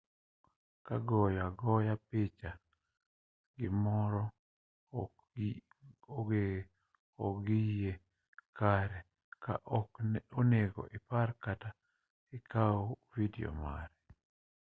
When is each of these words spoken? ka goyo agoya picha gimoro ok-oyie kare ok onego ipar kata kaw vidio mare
ka 0.85 0.95
goyo 1.07 1.39
agoya 1.47 1.93
picha 2.09 2.51
gimoro 3.57 4.23
ok-oyie 5.01 7.91
kare 8.57 8.99
ok 9.77 9.85
onego 10.39 10.81
ipar 10.97 11.29
kata 11.43 11.69
kaw 12.51 12.79
vidio 13.13 13.49
mare 13.61 13.95